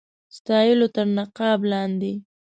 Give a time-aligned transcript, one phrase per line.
[0.37, 2.13] ستایلو تر نقاب لاندي.